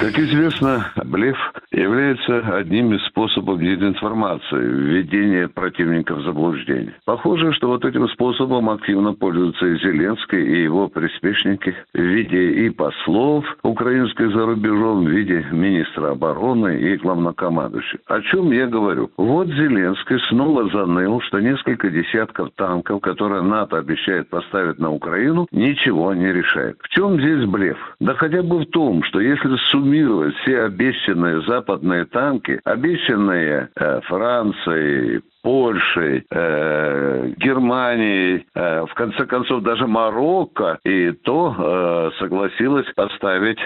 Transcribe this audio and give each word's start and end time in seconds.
Как 0.00 0.18
известно, 0.18 0.90
блеф 1.04 1.36
является 1.72 2.38
одним 2.56 2.94
из 2.94 3.04
способов 3.06 3.60
дезинформации, 3.60 4.56
введения 4.56 5.48
противника 5.48 6.14
в 6.14 6.22
заблуждение. 6.22 6.94
Похоже, 7.04 7.52
что 7.52 7.68
вот 7.68 7.84
этим 7.84 8.08
способом 8.08 8.70
активно 8.70 9.12
пользуются 9.12 9.66
и 9.66 9.78
Зеленский, 9.78 10.42
и 10.42 10.62
его 10.62 10.88
приспешники 10.88 11.74
в 11.94 11.98
виде 11.98 12.66
и 12.66 12.70
послов 12.70 13.44
украинских 13.62 14.32
за 14.32 14.46
рубежом, 14.46 15.04
в 15.04 15.08
виде 15.08 15.46
министра 15.52 16.10
обороны 16.10 16.80
и 16.80 16.96
главнокомандующих. 16.96 18.00
О 18.06 18.20
чем 18.22 18.50
я 18.50 18.66
говорю? 18.66 19.10
Вот 19.16 19.48
Зеленский 19.48 20.18
снова 20.28 20.68
заныл, 20.70 21.20
что 21.22 21.40
несколько 21.40 21.90
десятков 21.90 22.50
танков, 22.56 23.00
которые 23.00 23.42
НАТО 23.42 23.78
обещает 23.78 24.28
поставить 24.28 24.78
на 24.78 24.90
Украину, 24.90 25.46
ничего 25.52 26.14
не 26.14 26.32
решает. 26.32 26.76
В 26.80 26.88
чем 26.88 27.20
здесь 27.20 27.44
блеф? 27.46 27.78
Да 28.00 28.14
хотя 28.14 28.42
бы 28.42 28.60
в 28.60 28.66
том, 28.66 29.02
что 29.04 29.20
если 29.20 29.56
суммировать 29.70 30.34
все 30.36 30.62
обещанные 30.62 31.42
западные 31.60 32.06
танки, 32.06 32.58
обещанные 32.64 33.68
э, 33.76 34.00
Францией, 34.06 35.20
Польшей, 35.42 36.24
э, 36.30 37.32
Германией, 37.38 38.46
э, 38.54 38.84
в 38.84 38.94
конце 38.94 39.26
концов 39.26 39.62
даже 39.62 39.86
Марокко, 39.86 40.78
и 40.84 41.12
то 41.12 41.54
э, 41.56 42.10
согласилась 42.18 42.86
поставить 42.94 43.58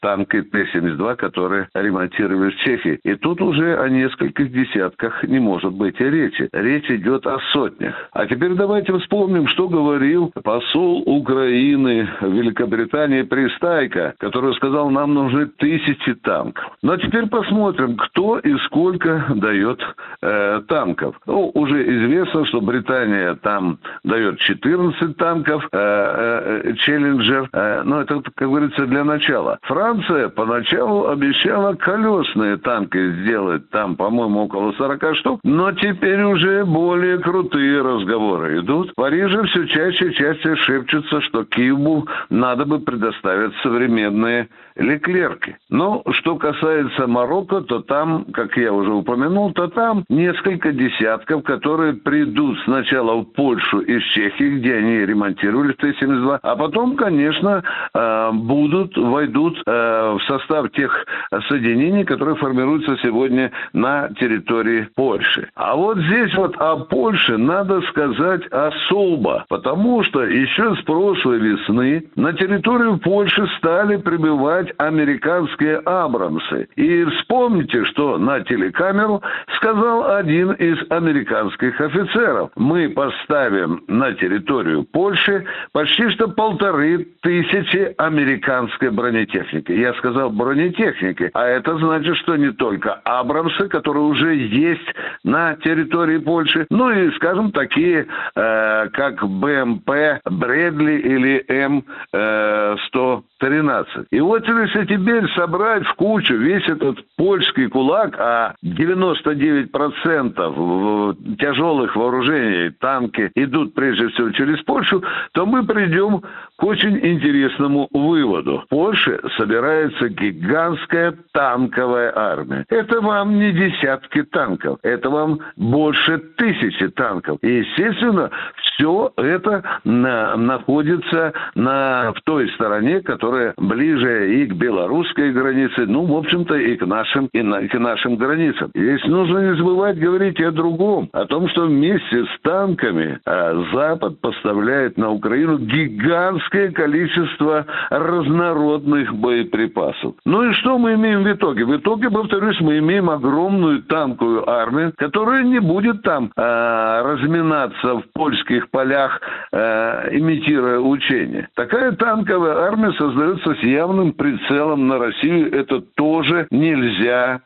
танки 0.00 0.42
Т-72, 0.42 1.16
которые 1.16 1.68
ремонтировали 1.74 2.50
в 2.50 2.56
Чехии. 2.58 3.00
И 3.02 3.14
тут 3.14 3.40
уже 3.40 3.76
о 3.76 3.88
нескольких 3.88 4.52
десятках 4.52 5.22
не 5.24 5.38
может 5.38 5.72
быть 5.72 6.00
и 6.00 6.04
речи. 6.04 6.48
Речь 6.52 6.90
идет 6.90 7.26
о 7.26 7.38
сотнях. 7.52 7.94
А 8.12 8.26
теперь 8.26 8.54
давайте 8.54 8.96
вспомним, 8.98 9.48
что 9.48 9.68
говорил 9.68 10.32
посол 10.42 11.02
Украины 11.06 12.08
в 12.20 12.32
Великобритании 12.32 13.22
Пристайко, 13.22 14.14
который 14.18 14.54
сказал, 14.54 14.90
нам 14.90 15.14
нужны 15.14 15.46
тысячи 15.46 16.14
танков. 16.14 16.64
Но 16.82 16.96
теперь 16.96 17.26
посмотрим, 17.26 17.96
кто 17.96 18.38
и 18.38 18.56
сколько 18.66 19.26
дает 19.34 19.80
э, 20.22 20.62
танков. 20.68 21.16
Ну, 21.26 21.50
уже 21.54 21.82
известно, 21.82 22.46
что 22.46 22.60
Британия 22.60 23.34
там 23.34 23.78
дает 24.04 24.38
14 24.38 25.16
танков, 25.16 25.68
э, 25.72 25.78
э, 25.78 26.74
Челленджер, 26.78 27.48
э, 27.52 27.82
но 27.84 28.00
это, 28.00 28.22
как 28.34 28.48
говорится, 28.48 28.86
для 28.86 29.04
начала. 29.04 29.58
Франция 29.66 30.28
поначалу 30.28 31.08
обещала 31.08 31.74
колесные 31.74 32.56
танки 32.56 33.12
сделать, 33.20 33.68
там, 33.70 33.96
по-моему, 33.96 34.44
около 34.44 34.72
40 34.72 35.16
штук, 35.16 35.40
но 35.42 35.72
теперь 35.72 36.22
уже 36.22 36.64
более 36.64 37.18
крутые 37.18 37.82
разговоры 37.82 38.60
идут. 38.60 38.90
В 38.90 38.94
Париже 38.94 39.42
все 39.44 39.66
чаще 39.66 40.10
и 40.10 40.14
чаще 40.14 40.56
шепчутся, 40.56 41.20
что 41.22 41.44
Киеву 41.44 42.06
надо 42.30 42.64
бы 42.64 42.78
предоставить 42.78 43.54
современные 43.62 44.48
Леклерки. 44.76 45.56
Но 45.70 46.02
что 46.10 46.36
касается 46.36 47.06
Марокко, 47.06 47.62
то 47.62 47.80
там, 47.80 48.26
как 48.26 48.56
я 48.56 48.72
уже 48.72 48.92
упомянул, 48.92 49.52
то 49.52 49.68
там 49.68 50.04
несколько 50.08 50.72
десятков, 50.72 51.42
которые 51.44 51.94
придут 51.94 52.58
сначала 52.64 53.16
в 53.16 53.24
Польшу 53.24 53.80
из 53.80 54.02
Чехии, 54.12 54.58
где 54.58 54.74
они 54.76 54.98
ремонтировали 54.98 55.72
Т-72, 55.72 56.40
а 56.42 56.56
потом, 56.56 56.96
конечно, 56.96 57.62
э, 57.94 58.30
будут, 58.32 58.96
войдут 58.98 59.55
э, 59.66 60.16
в 60.18 60.22
состав 60.26 60.70
тех 60.72 61.06
соединений, 61.48 62.04
которые 62.04 62.36
формируются 62.36 62.96
сегодня 63.02 63.52
на 63.72 64.08
территории 64.18 64.88
Польши. 64.94 65.48
А 65.54 65.76
вот 65.76 65.98
здесь 65.98 66.34
вот 66.34 66.56
о 66.58 66.76
Польше 66.76 67.36
надо 67.36 67.80
сказать 67.82 68.46
особо, 68.50 69.44
потому 69.48 70.02
что 70.04 70.24
еще 70.24 70.74
с 70.76 70.82
прошлой 70.82 71.38
весны 71.38 72.04
на 72.16 72.32
территорию 72.32 72.98
Польши 72.98 73.46
стали 73.58 73.96
прибывать 73.96 74.72
американские 74.78 75.78
Абрамсы. 75.78 76.68
И 76.76 77.04
вспомните, 77.04 77.84
что 77.84 78.18
на 78.18 78.40
телекамеру 78.40 79.22
сказал 79.56 80.14
один 80.16 80.52
из 80.52 80.78
американских 80.90 81.80
офицеров. 81.80 82.50
Мы 82.56 82.88
поставим 82.88 83.82
на 83.88 84.12
территорию 84.12 84.84
Польши 84.84 85.44
почти 85.72 86.08
что 86.10 86.28
полторы 86.28 87.06
тысячи 87.22 87.94
американской 87.98 88.90
бронетехники. 88.90 89.45
Я 89.68 89.94
сказал 89.94 90.30
бронетехники, 90.30 91.30
а 91.34 91.46
это 91.46 91.78
значит, 91.78 92.16
что 92.18 92.36
не 92.36 92.52
только 92.52 92.94
Абрамсы, 93.04 93.68
которые 93.68 94.04
уже 94.04 94.34
есть 94.34 94.86
на 95.24 95.56
территории 95.56 96.18
Польши, 96.18 96.66
ну 96.70 96.90
и, 96.90 97.10
скажем, 97.16 97.52
такие, 97.52 98.06
э, 98.34 98.88
как 98.92 99.26
БМП 99.26 99.90
Брэдли 100.24 100.92
или 100.92 101.44
М-100 101.48 103.22
13. 103.38 104.06
И 104.10 104.20
вот 104.20 104.46
если 104.48 104.84
теперь 104.84 105.26
собрать 105.34 105.84
в 105.84 105.94
кучу 105.94 106.36
весь 106.36 106.68
этот 106.68 106.98
польский 107.16 107.68
кулак, 107.68 108.14
а 108.18 108.54
99% 108.64 111.36
тяжелых 111.38 111.94
вооружений, 111.96 112.70
танки 112.80 113.30
идут 113.34 113.74
прежде 113.74 114.08
всего 114.08 114.30
через 114.30 114.62
Польшу, 114.62 115.04
то 115.32 115.44
мы 115.44 115.66
придем 115.66 116.22
к 116.56 116.64
очень 116.64 116.98
интересному 116.98 117.88
выводу. 117.92 118.62
В 118.66 118.68
Польше 118.68 119.20
собирается 119.36 120.08
гигантская 120.08 121.14
танковая 121.32 122.10
армия. 122.16 122.64
Это 122.70 123.02
вам 123.02 123.38
не 123.38 123.52
десятки 123.52 124.22
танков, 124.22 124.78
это 124.82 125.10
вам 125.10 125.40
больше 125.56 126.16
тысячи 126.18 126.88
танков. 126.88 127.38
И, 127.42 127.58
естественно, 127.58 128.30
все 128.54 129.12
это 129.16 129.62
на, 129.84 130.36
находится 130.36 131.32
на, 131.54 132.12
в 132.14 132.22
той 132.22 132.48
стороне, 132.50 133.00
которая 133.00 133.25
ближе 133.56 134.34
и 134.34 134.46
к 134.46 134.54
белорусской 134.54 135.32
границе, 135.32 135.86
ну, 135.86 136.04
в 136.04 136.16
общем-то, 136.16 136.54
и 136.56 136.76
к 136.76 136.86
нашим, 136.86 137.28
и 137.32 137.42
на, 137.42 137.66
к 137.68 137.74
нашим 137.78 138.16
границам. 138.16 138.70
Здесь 138.74 139.04
нужно 139.04 139.50
не 139.50 139.56
забывать 139.56 139.98
говорить 139.98 140.40
о 140.40 140.50
другом, 140.52 141.08
о 141.12 141.24
том, 141.24 141.48
что 141.48 141.66
вместе 141.66 142.24
с 142.24 142.40
танками 142.42 143.18
а, 143.24 143.64
Запад 143.72 144.20
поставляет 144.20 144.96
на 144.96 145.10
Украину 145.10 145.58
гигантское 145.58 146.70
количество 146.70 147.66
разнородных 147.90 149.14
боеприпасов. 149.14 150.14
Ну 150.24 150.50
и 150.50 150.52
что 150.54 150.78
мы 150.78 150.94
имеем 150.94 151.24
в 151.24 151.32
итоге? 151.32 151.64
В 151.64 151.76
итоге, 151.76 152.10
повторюсь, 152.10 152.60
мы 152.60 152.78
имеем 152.78 153.10
огромную 153.10 153.82
танковую 153.82 154.48
армию, 154.48 154.92
которая 154.96 155.42
не 155.42 155.58
будет 155.58 156.02
там 156.02 156.30
а, 156.36 157.02
разминаться 157.02 157.96
в 157.96 158.02
польских 158.12 158.70
полях, 158.70 159.20
э, 159.52 160.16
имитируя 160.18 160.78
учения. 160.78 161.48
Такая 161.54 161.92
танковая 161.92 162.56
армия 162.56 162.92
создается 162.92 163.15
с 163.54 163.62
явным 163.62 164.12
прицелом 164.12 164.86
на 164.88 164.98
Россию. 164.98 165.52
Это 165.52 165.80
тоже 165.80 166.46
нельзя 166.50 167.40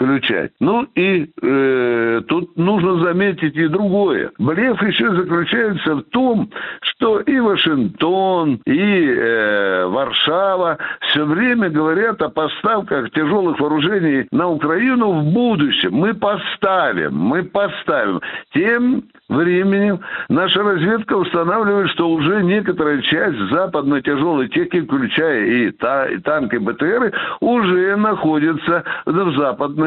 исключать. 0.00 0.52
Ну 0.60 0.86
и 0.94 1.30
э, 1.42 2.22
тут 2.28 2.56
нужно 2.56 3.02
заметить 3.04 3.56
и 3.56 3.68
другое. 3.68 4.30
Блеф 4.38 4.82
еще 4.82 5.10
заключается 5.14 5.96
в 5.96 6.02
том, 6.04 6.50
что 6.82 7.20
и 7.20 7.38
Вашингтон, 7.38 8.60
и 8.66 9.06
э, 9.06 9.86
Варшава 9.86 10.78
все 11.08 11.24
время 11.24 11.70
говорят 11.70 12.22
о 12.22 12.28
поставках 12.28 13.10
тяжелых 13.10 13.60
вооружений 13.60 14.26
на 14.30 14.48
Украину 14.48 15.12
в 15.12 15.24
будущем. 15.32 15.92
Мы 15.92 16.14
поставим, 16.14 17.14
мы 17.14 17.42
поставим. 17.42 18.20
Тем 18.54 19.04
временем 19.28 20.00
наша 20.28 20.62
разведка 20.62 21.14
устанавливает, 21.14 21.90
что 21.90 22.10
уже 22.10 22.42
некоторая 22.42 23.00
часть 23.02 23.38
западной 23.50 24.02
тяжелой 24.02 24.48
техники, 24.48 24.84
включая 24.84 25.44
и, 25.44 25.70
та, 25.70 26.06
и 26.06 26.18
танки 26.18 26.56
БТРы, 26.56 27.12
уже 27.40 27.96
находится 27.96 28.84
в 29.06 29.12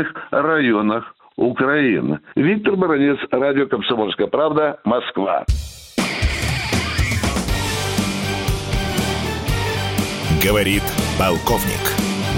западных 0.03 0.13
районах 0.31 1.15
Украины. 1.35 2.19
Виктор 2.35 2.75
Баранец, 2.75 3.17
радио 3.31 3.67
«Комсомольская 3.67 4.27
правда», 4.27 4.79
Москва. 4.83 5.45
Говорит 10.43 10.83
полковник. 11.17 11.81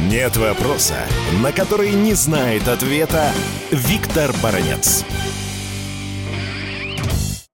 Нет 0.09 0.37
вопроса, 0.37 0.95
на 1.43 1.51
который 1.51 1.91
не 1.91 2.13
знает 2.13 2.67
ответа 2.67 3.31
Виктор 3.71 4.29
Баранец. 4.43 5.03